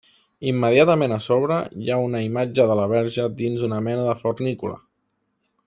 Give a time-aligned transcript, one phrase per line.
[0.51, 4.83] Immediatament a sobre hi ha una imatge de la Verge dins una mena de fornícula.